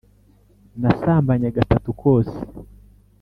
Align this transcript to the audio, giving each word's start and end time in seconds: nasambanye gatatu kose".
nasambanye 0.81 1.47
gatatu 1.57 1.89
kose". 2.01 2.37